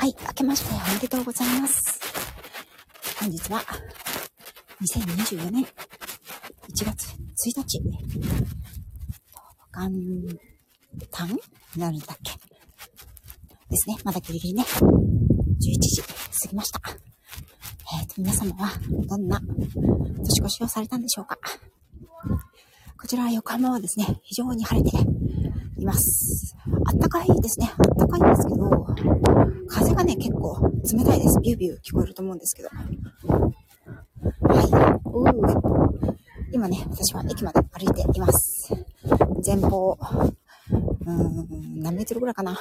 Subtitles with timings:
[0.00, 2.00] はい、明けましておめでとうございます。
[3.20, 3.60] 本日は、
[4.80, 5.68] 2024年1
[6.86, 7.16] 月1
[7.54, 7.82] 日、
[9.74, 9.90] 元
[11.10, 11.38] 旦に
[11.76, 12.32] なるんだっけ
[13.68, 13.98] ですね。
[14.02, 14.78] まだギリギリね、11
[15.58, 16.80] 時過ぎました。
[18.00, 18.70] えっ、と、皆様は
[19.06, 19.38] どんな
[20.24, 21.36] 年越しをされたんでしょうか
[22.98, 24.96] こちら横浜はですね、非常に晴れて
[25.76, 26.56] います。
[26.86, 27.70] あったかいですね。
[27.78, 28.86] あったかいんですけど、
[29.68, 30.60] 風がね、結構
[30.92, 31.40] 冷たいです。
[31.40, 32.68] ビュービュー聞こえると思うんですけど。
[32.68, 32.98] はい。
[35.04, 35.60] うー
[36.52, 38.72] 今ね、私は駅まで歩いています。
[39.44, 42.60] 前方、うーん、何メートルぐらいかな。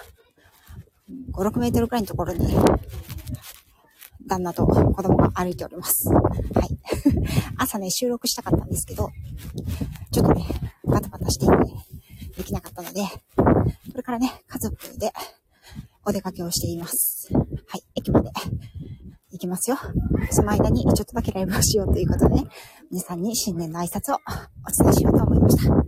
[1.32, 2.56] 5、6メートルぐらいのところに、
[4.28, 6.08] 旦那と子供が歩いております。
[6.10, 6.78] はい。
[7.58, 9.10] 朝ね、収録したかったんですけど、
[10.12, 10.46] ちょっとね、
[10.86, 11.56] バタバタしていて、
[12.38, 13.02] できなかったので、
[14.10, 15.14] からね、家族で
[16.04, 17.30] お出かけをしています。
[17.32, 18.32] はい、駅まで
[19.32, 19.78] 行きますよ。
[20.32, 22.48] その間にちょっとだけライブをしようということでね、
[22.90, 25.74] 皆さんに新年の挨拶をお伝えしようと思いました。
[25.76, 25.84] あ、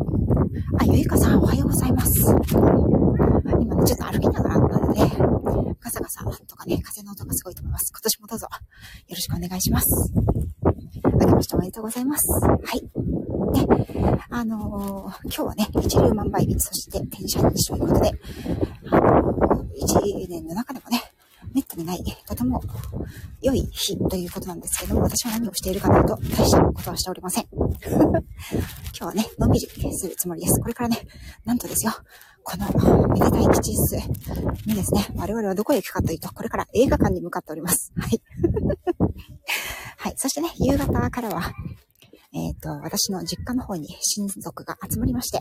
[0.86, 2.12] ゆいかさんおはようございます。
[3.60, 5.00] 今ね、ちょっと歩きながらなので、
[5.80, 7.92] ガサガサとかね、風の音がすごいと思います。
[7.92, 8.60] 今年もどうぞよ
[9.10, 10.14] ろしくお願いします。
[11.20, 12.30] 明けましておめでとうございます。
[12.40, 13.31] はい。
[14.34, 18.12] あのー今日はね、一粒万倍日、そして天赦日ということで、
[18.90, 21.02] あのー一年の中でもね、
[21.54, 22.62] めったにない、とても
[23.42, 27.48] 良い日ということなんですけども、私は何をしているかというと、大したことはしておりません。
[27.52, 28.22] 今
[28.94, 30.62] 日はね、のんびりするつもりです。
[30.62, 30.98] これからね、
[31.44, 31.92] なんとですよ、
[32.44, 33.98] このめでたい吉日
[34.66, 37.92] にですね、我々はどこへ行くかというと、これから映画館に向かっております。
[37.98, 38.22] はい。
[39.98, 40.14] はい。
[40.16, 41.52] そしてね、夕方からは、
[42.34, 45.40] えっ、と、私の実家の方に親族が集まりまして、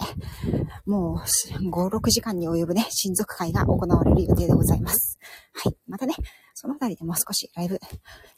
[0.87, 5.19] もう5、6時間に及ぶね、親族会が行われる予定でございます。
[5.55, 5.77] はい。
[5.87, 6.15] またね、
[6.55, 7.75] そのあたりでもう少しライブ、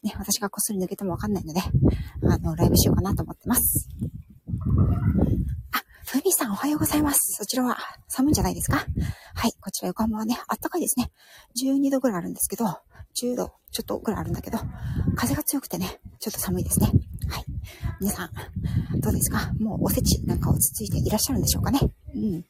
[0.03, 1.61] ね、私がこっそり抜けてもわかんないので、
[2.29, 3.89] あの、ライブしようかなと思ってます。
[5.73, 7.35] あ、ふみさんおはようございます。
[7.39, 7.79] そちらは
[8.09, 8.85] 寒いんじゃないですか？
[9.35, 9.53] はい。
[9.63, 11.11] こちら横浜はね、あったかいですね。
[11.63, 12.67] 12度ぐらいあるんですけど、
[13.21, 14.59] 10度ちょっとぐらいあるんだけど、
[15.17, 16.91] 風が強くてね、ちょっと寒いですね。
[17.33, 17.45] はい。
[17.99, 19.53] 皆さん、どうですか？
[19.59, 21.81] もうおせちなんか落ち着いていらっしゃるんでしょうかね？
[22.15, 22.45] うん。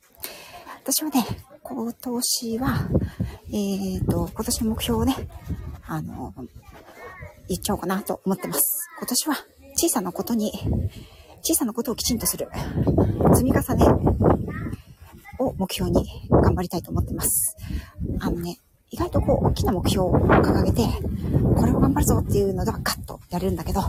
[0.82, 1.24] 私はね、
[1.62, 2.88] 今年は、
[3.52, 5.14] えっ、と、今年の目標をね、
[5.86, 6.34] あの、
[7.48, 8.90] 言っちゃおうかなと思ってます。
[8.98, 9.36] 今年は
[9.76, 10.50] 小さなことに、
[11.42, 12.48] 小さなことをきちんとする。
[13.34, 13.86] 積み重ね
[15.38, 17.56] を目標に頑張りたいと思ってます。
[18.18, 18.58] あのね、
[18.90, 20.82] 意外とこう大きな目標を掲げて、
[21.56, 23.80] これを頑張るぞっていうのではガッとやれるんだけど、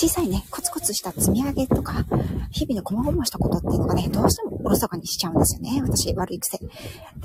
[0.00, 2.06] 小さいね、コツコツした積み上げとか、
[2.50, 5.82] 日々の細々したことっていうのがね、どうしてもおろそかにしちゃうんですよね。
[5.82, 6.68] 私、悪い癖で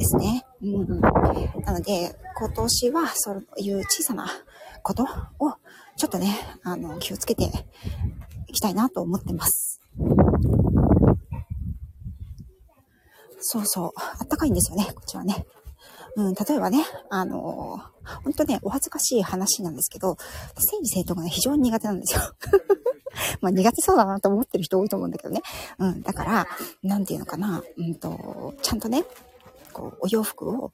[0.04, 0.46] すね。
[0.62, 0.76] うん。
[0.82, 4.28] うんなので、今年はそういう小さな
[4.84, 5.08] ことを、
[5.96, 7.50] ちょっとね、あの、気をつけて
[8.48, 9.80] いきたいなと思ってます。
[13.40, 13.92] そうそう。
[14.20, 15.46] あったかいんですよね、こっちはね。
[16.18, 20.18] うん、例えばね、あのー、本当ね、お恥ずかしい話なんですけど、
[20.58, 22.22] 整理整頓がね、非常に苦手なんですよ。
[23.42, 25.42] まあ苦手そうだなと思ってる人多いと思うんだけどね。
[25.80, 26.48] うん、だから、
[26.84, 29.06] なんていうのかな、うんと、ちゃんとね、
[29.74, 30.72] こう、お洋服を、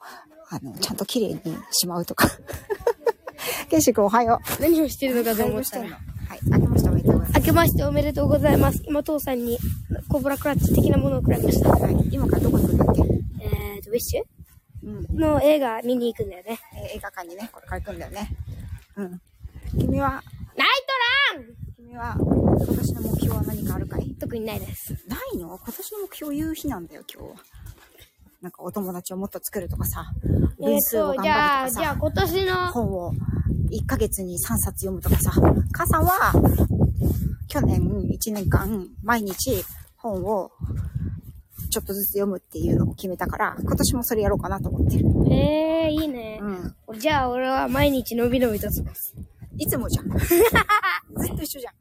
[0.50, 1.42] あの、ちゃんと綺麗に
[1.72, 2.28] しまうとか。
[3.70, 4.62] ケンシ君おはよう。
[4.62, 5.90] 何をしてるのかと思ったら。
[6.28, 7.40] はい、あけましておめでとうございます。
[7.40, 8.82] 明けましておめでとうございます。
[8.86, 9.58] 今、父さんに
[10.10, 11.70] コブラクラッチ的なものをくらいました。
[11.70, 13.02] はい、今からどこ行くんだっけ？
[13.42, 14.22] えーと、ウィッシュ？
[14.22, 14.41] うん。
[14.84, 16.60] の映画見に行くんだよね。
[16.76, 18.30] えー映画館にね、これから行くんだよね。
[18.98, 19.22] うん。
[19.80, 20.24] 君は、
[20.58, 20.68] ナイ
[21.36, 24.16] トラン君は、今年の目標は何かあるかい？
[24.20, 24.94] 特にないです。
[25.08, 25.58] ないの？
[25.58, 27.36] 今年の目標言う日なんだよ、今日は。
[28.42, 33.14] なんかお友達をもっと作るとかさ、えーと、分数を頑じゃあ、張るとかさ、じゃあ今年の、本を
[33.72, 35.32] 1ヶ月に3冊読むとかさ、
[35.72, 36.34] 傘は、
[37.48, 39.64] 去年1年間、毎日
[39.98, 40.52] 本を
[41.72, 45.06] ちょっとずつ読むっていうのを決めたから、今年もそれやろうかなと思ってる。
[45.32, 46.38] えー、いいね。
[46.42, 47.00] うん。
[47.00, 49.16] じゃあ俺は毎日のびのびと過ごす。
[49.58, 50.10] いつもじゃん。
[50.20, 51.74] ずっと一緒じゃん。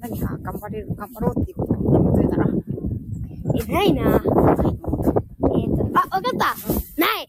[0.00, 2.48] 何か頑張れる、頑張ろうっていうことを決めといたら、
[3.54, 4.02] え、ないな。
[4.02, 4.22] えー
[5.76, 6.56] と、あ、わかった
[6.98, 7.28] ない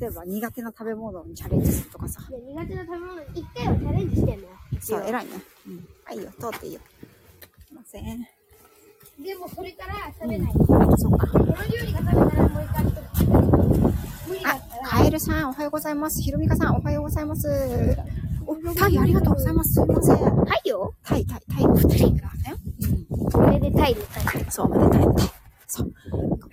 [0.00, 2.26] 例えば苦手な食べ物にチャレンジするとかさ。
[2.28, 4.52] いや苦手な食べ物に一回はチャレンジしてんだよ。
[4.80, 5.30] そう、偉いね。
[5.68, 5.88] うん。
[6.04, 6.80] はいよ、通っていいよ。
[7.68, 8.26] すいません。
[9.18, 10.52] でもそれから食べない。
[10.98, 11.26] そっか。
[11.28, 11.54] この料
[11.86, 12.92] 理が食べたらもう一回来る。
[14.28, 14.88] 無理だあった、ら。
[14.88, 16.22] カエルさん、おはようございます。
[16.22, 17.48] ひろみかさん、おはようございます。
[18.46, 19.74] お、タイありがとうございます。
[19.74, 20.16] すいません。
[20.16, 20.94] はいよ。
[21.04, 22.56] タイ、タイ、タイの二人がね。
[23.32, 24.42] これでタイでタイ。
[24.42, 24.50] うん。
[24.50, 25.14] そう、おめでたいね。
[25.68, 25.92] そう。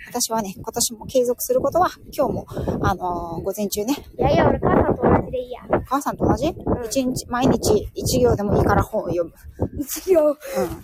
[0.07, 2.45] 私はね、今年も継続することは、今日も、
[2.81, 5.61] あのー午前中ね、いやいや、俺母さんと同じでいいや。
[5.85, 6.49] 母さんと同じ？
[6.49, 6.55] ん
[6.85, 9.31] 一、日、毎日一行でもいいから本を読む。
[9.79, 10.29] 一行。
[10.29, 10.37] うん。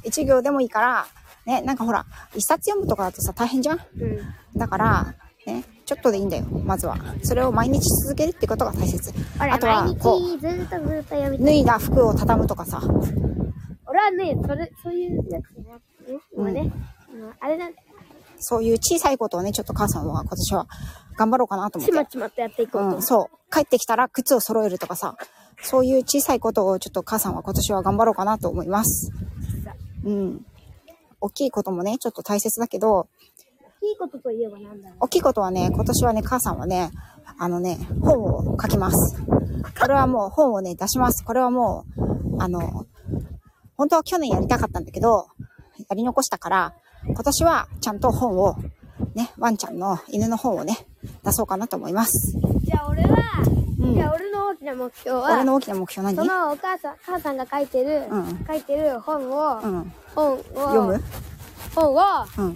[0.04, 1.08] 一行でもいいから、
[1.46, 3.80] ね、なんかほら、一冊読むとかだとさ、大変じゃん？
[4.00, 4.20] うん。
[4.58, 5.16] だから、
[5.46, 6.98] ね、ちょっとでいいんだよ、まずは。
[7.22, 9.14] それを毎日続けるってことが大切。
[9.40, 11.46] 俺あとは毎、こ日ずっとずっと読みう、たい。
[11.46, 12.82] 脱いだ服を畳むとかさ、
[13.86, 16.20] 俺はね、それ、そういうやつね。
[16.36, 16.72] 今ね、
[17.14, 17.88] うんあれなんだよ。
[18.38, 20.68] そういう小さいことをね、ちょっと母さんは今年は
[21.16, 21.94] 頑張ろうかなと思って。
[21.94, 23.54] ちまちまとやっていこうとうん、そう。
[23.54, 25.16] 帰ってきたら靴を揃えるとかさ、
[25.62, 29.12] そういう小さいことをちょっと母さんは今年は頑張ろうかなと思います。
[30.04, 30.46] うん。
[31.22, 33.08] 大きいこともね、ちょっと大切だけど、
[33.82, 34.98] いいことといえばなんだろう。
[35.02, 36.92] 大きいことはね、今年はね、母さんはね、
[37.38, 39.22] あのね、本を書きます。
[39.80, 41.24] これはもう本をね、出します。
[41.24, 42.86] これはもう、あの、
[43.78, 45.28] 本当は去年やりたかったんだけど、
[45.90, 46.74] やり残したから、
[47.06, 48.56] 今年はちゃんと本を、
[49.14, 50.88] ね、ワンちゃんの犬の本をね、
[51.24, 52.38] 出そうかなと思います。
[52.62, 53.18] じゃあ俺は、
[53.80, 54.25] うんじゃあ俺
[54.66, 56.16] きな目標は、俺の大きな目標何？
[56.16, 59.94] そのお母さん、母さんが書いてる、うん書いてる本を、うん。
[60.16, 61.04] 本を、読む？
[61.76, 62.00] 本を
[62.38, 62.56] うん。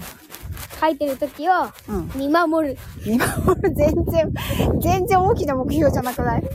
[0.82, 1.52] 書いてる時を
[1.88, 2.12] うん。
[2.16, 2.78] 見守る。
[3.06, 4.34] 見守る、全然、
[4.82, 6.44] 全然大きな目標じゃなくない？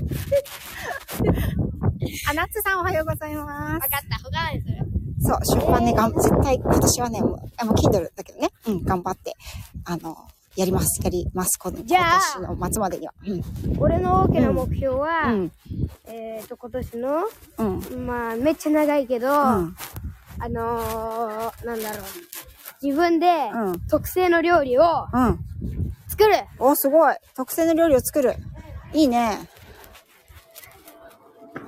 [2.30, 3.74] あ、ナッツさんおはようございます。
[3.74, 4.78] わかった、他ないそれ。
[5.26, 9.34] そう、出版ね、がん、絶対、今年はね、もう、あもう Kindle だけどね、うん、頑張って、
[9.86, 10.16] あの、
[10.56, 13.14] やります、やります、この、じゃあ今年の末までには。
[13.26, 13.42] うん、
[13.78, 15.52] 俺の大きな目標は、うん、
[16.06, 17.24] えっ、と、今年の、
[17.58, 17.64] う
[17.96, 22.04] ん、まあ、めっちゃ長いけど、うん、あのー、なんだろう。
[22.82, 25.40] 自分でうん特製の料理をうん。
[26.08, 26.34] 作る。
[26.58, 27.16] お、すごい。
[27.34, 28.34] 特製の料理を作る。
[28.92, 29.38] いいね。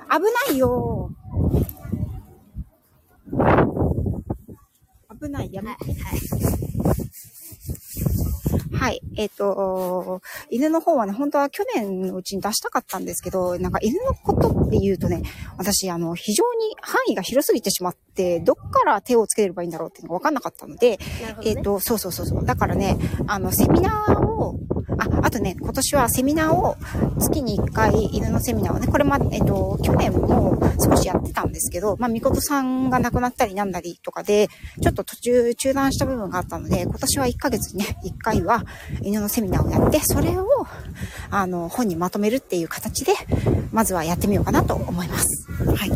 [0.09, 1.09] 危ないよ。
[5.19, 5.85] 危ない、やめて。
[6.01, 6.46] はい。
[9.15, 15.23] えっ、と、犬の方はね、本当は去年のうちに出したかったんですけど、なんか犬のことって言うとね、
[15.57, 20.99] 私、あの、非常に範囲が広すぎてしまって、どっから手をつければいいんだろうっていうのが分かんなかったので、ね。
[21.43, 22.45] えっ、と、そうそうそうそう。
[22.45, 22.97] だからね、
[23.27, 24.55] あの、セミナーを、
[24.97, 26.75] あ、あとね、今年はセミナーを、
[27.19, 34.47] 月に1回犬のセミナーをね、これま、えっ、と、去年も少しやってたんですけど、まあ、みことさんが亡くなったりなんだりとかで、
[34.81, 38.63] ちょっと途中中断した部分があったので、今年は1ヶ月にね、1回は
[39.01, 40.67] 犬のセミナーをやって、それを、
[41.29, 43.13] あの、本にまとめるっていう形で、
[43.71, 45.51] まずはやってみようかなと思います。
[45.51, 45.91] はい。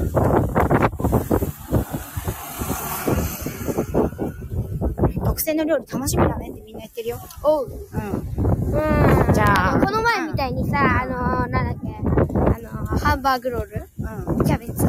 [5.23, 7.17] 特製の料理楽しみだねってみんな言ってるよ。
[7.43, 7.67] おう。
[7.93, 8.30] うん。
[8.71, 9.33] うん。
[9.33, 14.45] じゃあこの前みたいにさ、あのー、なんだっけ、あのー、ハンバーグロールうん。
[14.45, 14.85] キャベツ。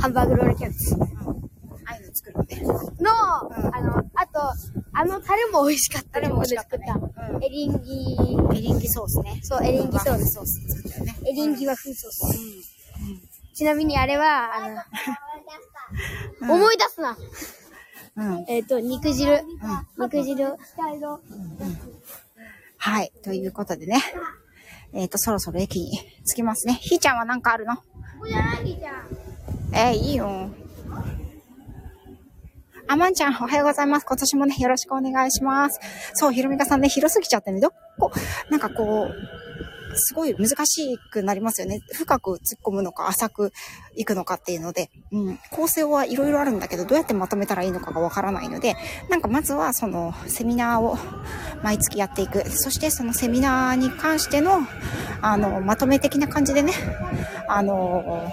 [0.00, 0.96] ハンバーグロールキャベツ。
[0.96, 1.06] の、
[1.86, 2.62] ああいうの作るのね。
[3.72, 4.40] あの、あと、
[4.94, 6.10] あのタレも美味しかった。
[6.10, 6.86] タレも美味しかったね
[7.42, 9.40] エリンギ、エリンギソースね。
[9.42, 10.32] そう、エリンギソース。
[10.32, 11.16] ソース作ったよね。
[11.28, 12.82] エリンギ和風ソース。
[13.54, 14.68] ちなみにあれは、あ
[16.46, 17.16] の、 思い出すな。
[18.16, 18.44] うん。
[18.48, 19.42] えっ、と、肉汁。
[19.98, 20.56] 肉汁。
[22.84, 23.12] はい。
[23.22, 24.02] ということでね。
[24.92, 26.74] えっ、と、そろそろ駅に着きますね。
[26.82, 27.76] ひーちゃんは何かあるの？
[29.72, 30.50] えー、いいよ。
[32.88, 34.04] あまんちゃん、おはようございます。
[34.04, 35.78] 今年もね、よろしくお願いします。
[36.14, 38.10] そう、ひろみかさんね、広すぎちゃってね、どこ、
[38.50, 39.14] なんかこう、
[39.94, 41.80] すごい難しくなりますよね。
[41.92, 43.52] 深く突っ込むのか、浅く
[43.94, 48.76] いくのかっていうので、うん、構成はいろいろあるんだけど、どうやってまとめたらいいのかがわからないので、
[49.10, 50.96] なんかまずはそのセミナーを
[51.62, 52.48] 毎月やっていく。
[52.50, 54.60] そしてそのセミナーに関しての、
[55.20, 56.72] あの、まとめ的な感じでね、
[57.48, 58.32] あの、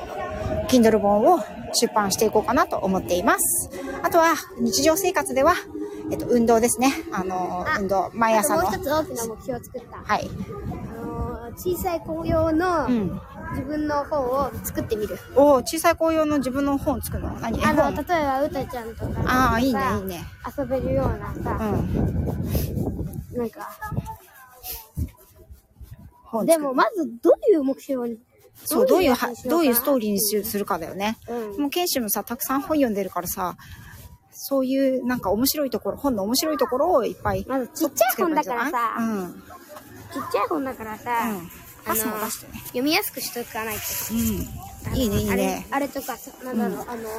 [0.69, 1.39] Kindle 本を
[1.73, 3.69] 出版していこうかなと思っています。
[4.03, 5.53] あとは、日常生活では、
[6.11, 6.91] えっと、運動ですね。
[7.11, 8.63] あの、あ運動、毎朝の。
[8.63, 10.13] もう一つ大きな目標を作った。
[10.13, 10.29] はい。
[11.49, 13.21] あのー、小さい子用のうん。
[13.51, 15.17] 自分の本を作ってみる。
[15.35, 17.31] おー小さい子用の自分の本作るの？
[17.39, 17.59] 何？
[17.59, 20.23] 絵あの、本例えば、うたちゃんとかああ、いいね、さいいね。
[20.59, 21.65] 遊べるようなうさ、ん。
[23.35, 23.67] なんか、
[26.25, 28.19] 本作るでも、まずどういう目標に
[28.65, 29.15] そう、どういう
[29.49, 31.17] どういうストーリーにしするかだよね。
[31.27, 33.57] うんもう、ケンシもさ、たくさん本読んでるからさ、
[34.31, 37.43] そういう、なんか面白いところ、本の面白いところをいっぱい。
[37.47, 39.43] まずちっちゃい本だからさうん。
[40.15, 40.21] うん。
[40.21, 41.11] ちっちゃい本だからさ、
[41.85, 42.59] パスも出してね。
[42.67, 43.81] 読みやすくしとかないと。
[44.11, 44.97] うん。
[44.97, 45.67] いいね、いいね。
[45.71, 47.09] あれとかさ、なんだろう、あの、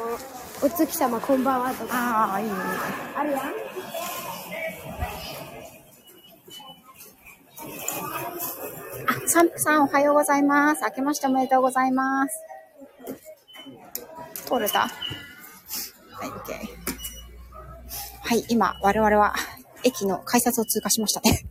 [0.62, 2.64] お月様こんばんはとか、ああ、いいね、いいね。
[3.16, 3.40] あるやん。
[9.06, 10.82] あ、サンプさんおはようございます。
[10.82, 12.34] 明けましておめでとうございます。
[14.46, 14.80] 通れた？
[14.80, 14.88] は
[16.26, 16.54] い、OK。
[18.22, 19.34] はい、今、我々は
[19.84, 21.44] 駅の改札を通過しましたね。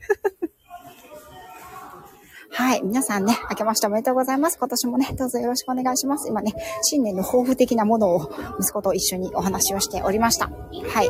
[2.59, 2.81] はい。
[2.83, 4.57] 皆さんね、明けましておめでとうございます。
[4.59, 6.27] 今年もね、どうぞよろしくお願いします。
[6.27, 10.47] 今ね、新年の抱負的なものを息子と一緒にお話をしておりました。
[10.49, 11.09] はい。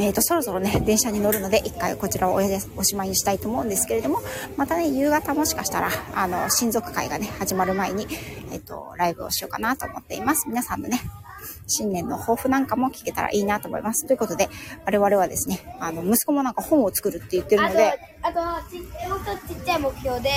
[0.00, 2.40] えっ、と、そろそろね、電車に乗るので、一回こちらをお
[2.76, 4.20] おしまいにしたいと思うんですけれども、
[4.56, 8.08] またね、夕方もしかしたら、あの、親族会がね、始まる前に、
[8.50, 10.48] えっ、と、ライブをしようかなと思っています。
[10.48, 11.00] 皆さんのね、
[11.66, 14.06] 新年の抱負なんかも聞けたらいいなと思います。
[14.06, 14.48] ということで、
[14.84, 17.92] 我々はですね、あの、息子もなんか本を作るって言ってるあとので、、
[18.22, 20.30] あと、ち本当ちっちゃい目標で、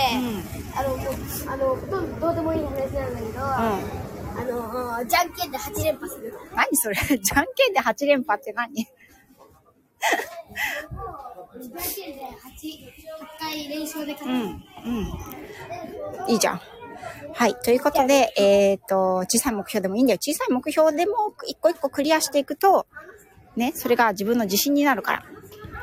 [0.76, 1.14] あの、もう、
[1.48, 3.80] あの、ほとんどどうでもいい話なんだけど、あ
[5.00, 6.34] の、じゃんけんで8連覇する。
[6.56, 6.96] 何それ？
[7.20, 8.74] じゃんけんで8連覇って何？
[8.74, 8.86] じゃ
[11.62, 16.32] んけんで8、回連勝で勝うん、うん。
[16.32, 16.62] いいじゃん。
[17.34, 17.56] はい。
[17.56, 20.20] ということで、えっ、と、小さい目標でもいいんだよ。
[20.22, 22.86] 小さい目標でも一個一個クリアしていくと、
[23.56, 25.24] ね、それが自分の自信になるから。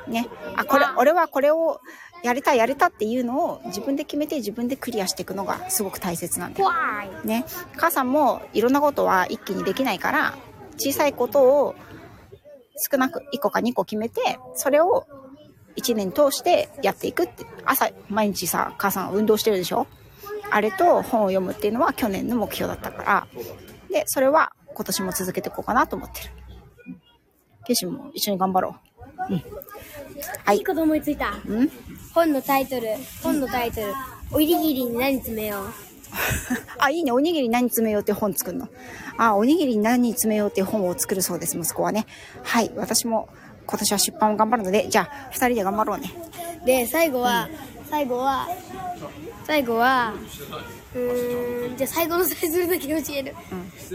[0.08, 0.28] ね。
[0.56, 1.80] あ、これ、俺はこれを
[2.23, 6.70] やりたい、やりたっていうのを自分で決めて自分でクリアしていくのがすごく大切なんだよ。
[7.25, 7.44] ね。
[7.76, 10.37] 母さんもいろんなことは一気にできないから、
[10.78, 11.75] 小さいことを
[12.90, 15.06] 少なく1個か2個決めて、それを
[15.76, 17.44] 1年通してやっていくって。
[17.64, 19.87] 朝、毎日さ、母さん運動してるでしょ？
[20.50, 23.26] あれと本を読むっていうのは去年の目標だったから、
[23.90, 26.30] で、それは今年も続けていこうかなと思ってる。
[26.88, 27.00] うん
[27.66, 28.76] ケイシも一緒に頑張ろ
[29.28, 29.32] う。
[29.32, 29.42] うん。
[30.44, 30.64] はいいい。
[30.64, 31.32] こと思いついた。
[31.44, 31.68] うん？
[32.14, 32.86] 本のタイトル、
[33.24, 33.92] 本のタイトル、
[34.30, 35.66] おにぎりに何詰めよう。
[36.78, 37.10] あ、いいね。
[37.10, 38.68] おにぎり何詰めようって本作るの。
[39.18, 42.06] あ、おにぎり何詰めようって本を作るそうです、息子はね。
[42.44, 42.70] はい。
[42.76, 43.28] 私も
[43.66, 46.12] 今年は出版を頑張るので、じゃあ、二人で頑張ろうね。
[46.64, 47.48] で、最後は、
[47.90, 48.46] 最後は、
[49.46, 50.12] 最後は、
[50.92, 53.34] うーん、じゃあ最後のタイトルだけ教える。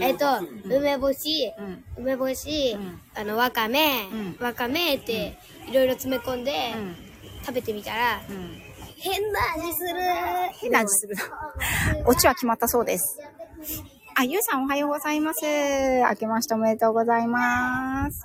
[0.00, 0.24] えっと、
[0.64, 5.36] 梅干し、うん梅干し、んあの、わかめ、うんわかめって、
[5.68, 6.96] いろいろ詰め込んで、うん。
[7.44, 8.62] 食べてみたら、うん。
[8.96, 10.00] 変な味する。
[10.58, 12.08] 変な味するの。
[12.08, 13.18] オチは決まったそうです。
[14.14, 15.44] あ、ゆうさんおはようございます。
[15.44, 18.22] 明けましておめでとうございます。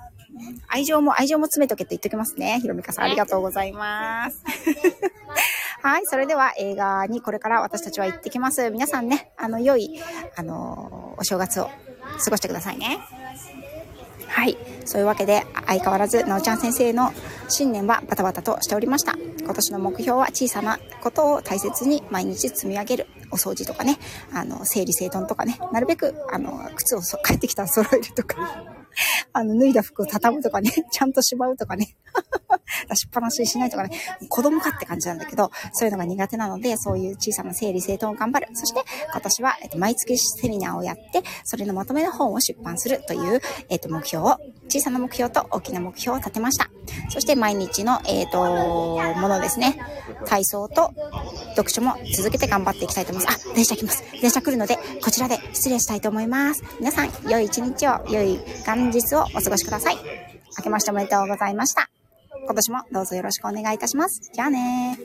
[0.68, 2.60] 愛情も、愛情も詰めとけって言っときますね。
[2.62, 4.42] ひろみかさんありがとうございます。
[5.80, 8.70] はい、それでは映画にこれから私たちは行ってきます。
[8.70, 10.00] 皆さんね、あの、良い、
[10.36, 11.70] あの、お正月を
[12.24, 12.98] 過ごしてくださいね。
[14.26, 14.56] はい。
[14.84, 17.12] そういうわけで、相変わらず、なおちゃん先生の
[17.48, 19.16] 新年はバタバタとしておりました。
[19.40, 23.06] 今年の目標は小さなことを大切に毎日積み上げる。
[23.30, 23.98] お掃除とかね、
[24.32, 28.36] あの、整理整頓とかね、なるべく、あの、靴をそ帰ってきたら揃えるとか、
[29.32, 31.96] あの、脱いだ服を畳むとかね、ちゃんとしまうとかね、
[32.88, 33.90] 出しっぱなしにしないとかね、
[34.28, 38.48] 子供かって感じなんだけど、そういうのが苦手なので、そういう小さな整理整頓を頑張る。
[38.54, 44.36] そして、今年は、えっと、毎月セミナーをやって、それのまとめの本を出版するという、えっと、目標を、
[44.68, 46.70] 小さな目標と大きな目標を立てました。
[47.10, 49.78] そして、毎日の、えっと、ものですね。
[50.26, 50.92] 体操と
[51.56, 53.48] 読書も続けて頑張っていきたいと思います。
[53.50, 54.04] あ、電車来ます。
[54.20, 56.62] 電車来るので、こちらで失礼したいと思います。
[56.80, 59.96] 皆さん、良い一日を、良い元日をお過ごしください。
[60.58, 61.97] 明けましておめでとうございました。
[62.48, 64.30] 今年もどうぞよろしくお願いいたします。
[64.32, 64.98] じゃあね。